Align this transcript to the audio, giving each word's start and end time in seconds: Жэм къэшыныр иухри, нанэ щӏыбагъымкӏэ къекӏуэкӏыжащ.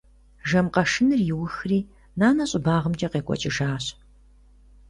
Жэм 0.49 0.67
къэшыныр 0.73 1.21
иухри, 1.31 1.79
нанэ 2.19 2.45
щӏыбагъымкӏэ 2.49 3.07
къекӏуэкӏыжащ. 3.11 3.85